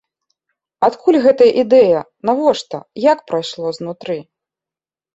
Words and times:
Адкуль 0.87 1.17
гэтая 1.25 1.51
ідэя, 1.65 2.01
навошта, 2.31 2.77
як 3.13 3.25
прайшло 3.31 3.67
знутры? 3.81 4.21